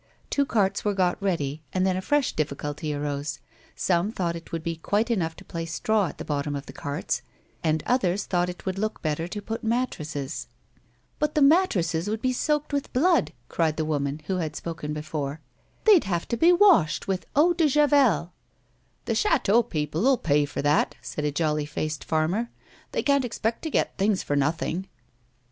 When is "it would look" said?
8.49-9.03